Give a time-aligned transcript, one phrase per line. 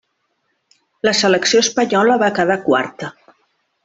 [1.07, 3.11] La selecció espanyola va quedar quarta.